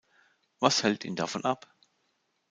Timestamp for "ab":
1.45-1.75